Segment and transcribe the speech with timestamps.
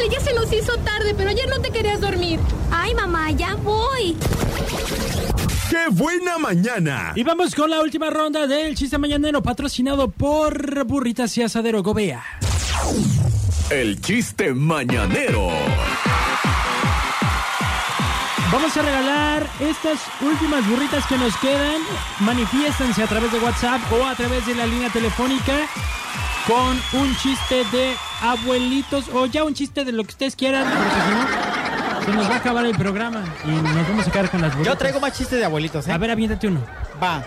[0.00, 2.40] Ándale, ya se nos hizo tarde, pero ayer no te querías dormir.
[2.70, 4.16] Ay, mamá, ya voy.
[5.68, 7.12] ¡Qué buena mañana!
[7.14, 12.22] Y vamos con la última ronda del chiste mañanero patrocinado por Burritas y Asadero Gobea.
[13.70, 15.48] El chiste mañanero.
[18.50, 21.80] Vamos a regalar estas últimas burritas que nos quedan.
[22.20, 25.68] Manifiéstense a través de WhatsApp o a través de la línea telefónica
[26.46, 30.90] con un chiste de abuelitos o ya un chiste de lo que ustedes quieran, porque
[30.90, 34.40] si no, se nos va a acabar el programa y nos vamos a quedar con
[34.40, 34.72] las burritas.
[34.74, 35.92] Yo traigo más chistes de abuelitos, ¿eh?
[35.92, 36.60] A ver, aviéntate uno.
[37.02, 37.24] Va.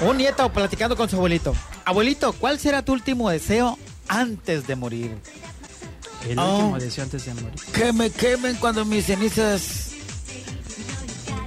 [0.00, 1.54] Un nieto platicando con su abuelito.
[1.84, 5.16] Abuelito, ¿cuál será tu último deseo antes de morir?
[6.28, 6.56] El Oh.
[6.56, 7.52] último deseo antes de morir.
[7.72, 9.92] Que me quemen cuando mis cenizas...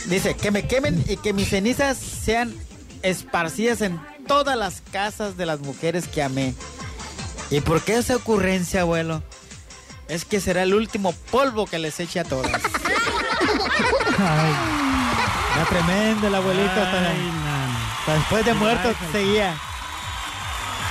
[0.08, 2.56] Dice, que me quemen y que mis cenizas sean
[3.04, 6.56] esparcidas en todas las casas de las mujeres que amé.
[7.52, 9.24] ¿Y por qué esa ocurrencia, abuelo?
[10.08, 12.52] Es que será el último polvo que les eche a todas.
[14.20, 14.54] Ay,
[15.56, 16.72] Era tremendo el abuelito.
[16.76, 17.32] ay,
[18.00, 19.56] hasta después de muerto Ay, seguía.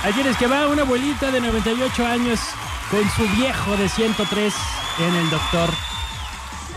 [0.03, 2.39] Ahí tienes que va una abuelita de 98 años
[2.89, 4.53] con su viejo de 103
[4.99, 5.69] en el doctor.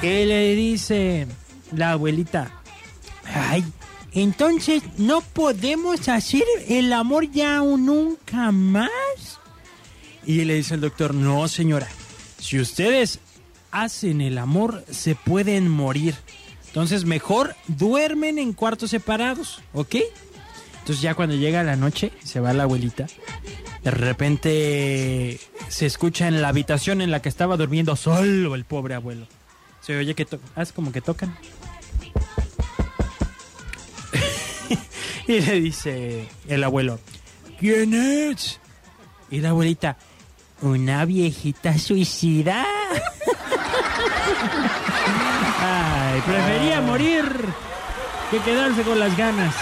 [0.03, 1.27] Y le dice
[1.73, 2.51] la abuelita,
[3.35, 3.65] ay,
[4.13, 8.91] entonces no podemos hacer el amor ya o nunca más.
[10.27, 11.89] Y le dice el doctor, no señora,
[12.39, 13.19] si ustedes
[13.71, 16.15] hacen el amor se pueden morir.
[16.69, 19.97] Entonces mejor duermen en cuartos separados, ¿ok?
[20.81, 23.07] Entonces ya cuando llega la noche, se va la abuelita.
[23.83, 28.95] De repente se escucha en la habitación en la que estaba durmiendo solo el pobre
[28.95, 29.27] abuelo.
[29.81, 31.37] Se oye que to- haz como que tocan.
[35.27, 37.01] y le dice el abuelo,
[37.59, 38.61] ¿quién es?
[39.31, 39.97] Y la abuelita,
[40.63, 42.65] una viejita suicida.
[45.61, 47.25] Ay, prefería morir
[48.31, 49.55] que quedarse con las ganas.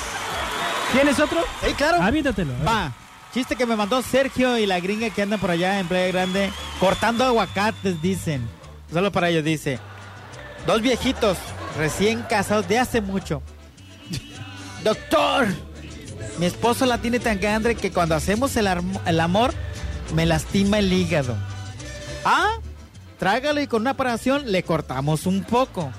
[0.92, 1.42] ¿Tienes otro?
[1.64, 2.02] Sí, claro.
[2.02, 2.52] Aviéntatelo.
[2.54, 2.68] a ver.
[2.68, 2.92] Va.
[3.32, 6.50] Chiste que me mandó Sergio y la gringa que anda por allá en Playa Grande
[6.80, 8.48] cortando aguacates, dicen.
[8.92, 9.78] Solo para ellos dice.
[10.66, 11.38] Dos viejitos
[11.78, 13.40] recién casados de hace mucho.
[14.82, 15.46] Doctor,
[16.38, 19.54] mi esposo la tiene tan grande que cuando hacemos el amor
[20.14, 21.36] me lastima el hígado.
[22.24, 22.56] Ah,
[23.18, 25.90] trágalo y con una operación le cortamos un poco.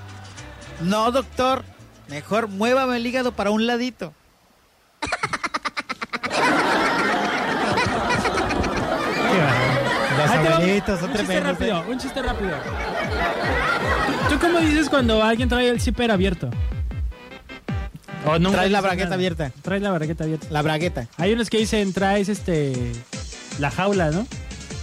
[0.80, 1.64] No, doctor,
[2.08, 4.12] mejor muévame el hígado para un ladito.
[10.18, 11.52] Los abuelitos son un chiste tremendos.
[11.58, 11.84] rápido, ¿eh?
[11.88, 12.50] un chiste rápido.
[14.28, 16.50] ¿Tú, tú cómo dices cuando alguien trae el zipper abierto?
[18.26, 19.14] O nunca Traes la bragueta nada.
[19.16, 19.50] abierta.
[19.62, 20.46] Traes la bragueta abierta.
[20.50, 21.08] La bragueta.
[21.16, 22.92] Hay unos que dicen traes este
[23.58, 24.26] la jaula, ¿no?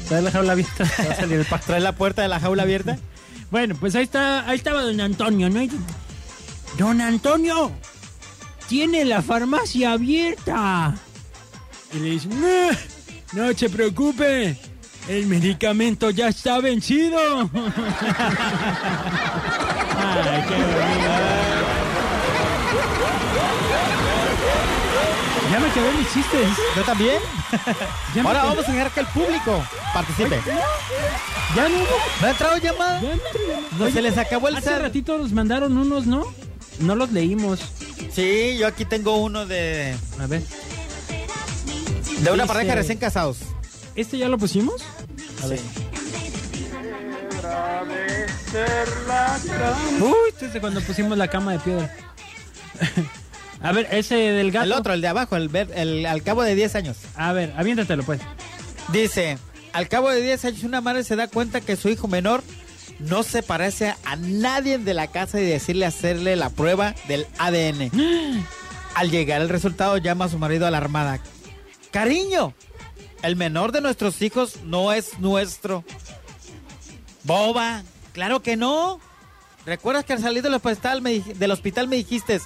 [0.07, 0.85] Traes la jaula abierta.
[1.65, 2.97] ¿Traes la puerta de la jaula abierta?
[3.51, 5.61] Bueno, pues ahí está, ahí estaba don Antonio, ¿no?
[6.77, 7.71] Don Antonio,
[8.67, 10.95] tiene la farmacia abierta.
[11.93, 12.69] Y le dicen, no,
[13.33, 14.55] no se preocupe,
[15.07, 17.17] el medicamento ya está vencido.
[19.97, 21.68] Ay, qué bonito.
[25.51, 26.47] Ya me quedé mis chistes.
[26.75, 27.17] ¿Yo también?
[28.15, 30.39] Ya me Ahora vamos a dejar que el público participe.
[31.55, 31.77] Ya no,
[32.21, 33.01] ¿No ha entrado llamada?
[33.01, 33.85] ya no.
[33.85, 34.81] No se les acabó el Hace ser.
[34.81, 36.25] ratito nos mandaron unos, ¿no?
[36.79, 37.59] No los leímos.
[38.13, 40.41] Sí, yo aquí tengo uno de, A ver.
[42.19, 43.37] de una Dice- pareja recién casados.
[43.95, 44.83] ¿Este ya lo pusimos?
[45.43, 45.59] A ver.
[50.01, 51.95] Uy, desde cuando pusimos la cama de piedra.
[53.61, 54.65] A ver, ese del gato.
[54.65, 56.97] El otro, el de abajo, el, ver- el al cabo de 10 años.
[57.15, 58.21] A ver, aviéntatelo pues.
[58.93, 59.37] Dice,
[59.73, 62.41] al cabo de 10 años una madre se da cuenta que su hijo menor
[62.99, 67.91] no se parece a nadie de la casa y decirle hacerle la prueba del ADN.
[68.95, 71.19] Al llegar el resultado llama a su marido alarmada.
[71.91, 72.53] Cariño,
[73.21, 75.83] el menor de nuestros hijos no es nuestro.
[77.23, 77.83] Boba,
[78.13, 78.99] claro que no.
[79.65, 82.39] ¿Recuerdas que al salir del hospital me, del hospital me dijiste,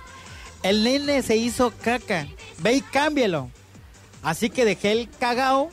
[0.63, 2.27] el nene se hizo caca,
[2.59, 3.49] ve y cámbialo?
[4.23, 5.69] Así que dejé el cagao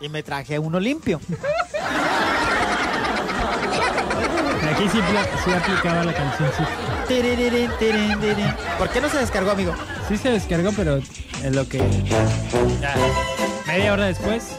[0.00, 1.20] y me traje uno limpio.
[4.72, 4.98] Aquí sí,
[5.44, 6.64] sí aplicaba la canción, sí.
[7.08, 8.54] Tirirín.
[8.78, 9.74] ¿Por qué no se descargó, amigo?
[10.08, 11.78] Sí se descargó, pero es lo que...
[12.80, 12.94] Ya.
[13.66, 14.56] Media hora después.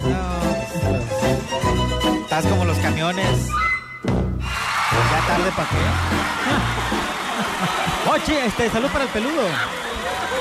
[2.24, 3.48] Estás como los camiones.
[4.06, 7.21] Ya tarde para qué.
[8.12, 9.42] Oye, este, salud para el peludo.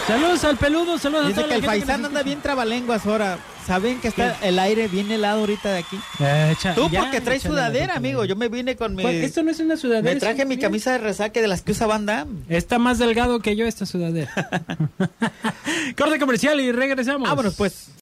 [0.06, 3.38] Saludos al peludo, saludos a Dice toda que la el paisano anda bien trabalenguas ahora.
[3.66, 6.00] ¿Saben que está el aire bien helado ahorita de aquí?
[6.18, 8.24] Eh, echa- Tú ya, porque traes sudadera, amigo.
[8.24, 9.02] Yo me vine con mi...
[9.02, 9.14] ¿Cuál?
[9.16, 10.12] Esto no es una sudadera.
[10.14, 12.26] Me traje mi camisa de resaque de las que usa banda.
[12.48, 14.32] Está más delgado que yo esta sudadera.
[15.96, 17.28] Corte comercial y regresamos.
[17.28, 17.90] Vámonos pues.